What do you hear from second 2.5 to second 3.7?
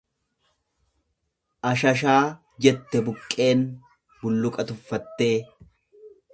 jette buqqeen